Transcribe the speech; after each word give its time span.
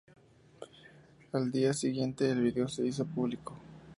Al 1.31 1.51
día 1.51 1.73
siguiente 1.75 2.27
el 2.27 2.41
video 2.41 2.67
se 2.67 2.83
hizo 2.87 3.05
público. 3.05 3.55